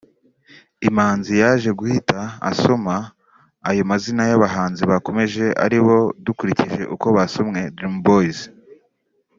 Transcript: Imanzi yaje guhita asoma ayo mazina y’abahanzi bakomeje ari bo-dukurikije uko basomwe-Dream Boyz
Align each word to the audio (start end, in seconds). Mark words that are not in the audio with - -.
Imanzi 0.89 1.33
yaje 1.41 1.69
guhita 1.79 2.19
asoma 2.51 2.95
ayo 3.69 3.81
mazina 3.91 4.23
y’abahanzi 4.29 4.81
bakomeje 4.91 5.45
ari 5.65 5.77
bo-dukurikije 5.85 6.81
uko 6.95 7.07
basomwe-Dream 7.17 7.95
Boyz 8.05 8.37